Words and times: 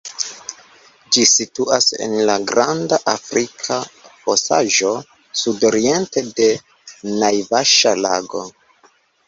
Ĝi 1.17 1.25
situas 1.31 1.89
en 2.05 2.15
la 2.29 2.37
Granda 2.53 2.99
Afrika 3.13 3.79
Fosaĵo, 4.23 4.95
sudoriente 5.45 6.27
de 6.43 6.51
Naivaŝa-lago. 7.23 8.47